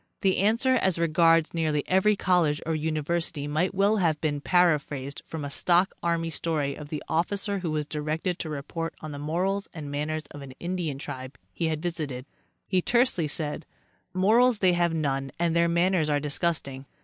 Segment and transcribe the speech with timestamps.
[0.21, 5.45] The answer as regards nearly every college or university might well have been paraphrased from
[5.45, 9.67] a stock army story of the officer who was directed to report on the morals
[9.75, 12.25] and manners of an Indian tribe he had visited.
[12.65, 13.63] He tersely said:"
[14.11, 16.87] Morals they have none and their manners are disgusting."